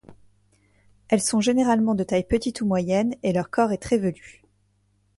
Elles 1.09 1.21
sont 1.21 1.41
généralement 1.41 1.93
de 1.93 2.03
taille 2.03 2.27
petite 2.27 2.61
ou 2.61 2.65
moyenne 2.65 3.13
et 3.21 3.33
leur 3.33 3.51
corps 3.51 3.71
est 3.71 3.77
très 3.77 3.99
velu. 3.99 4.41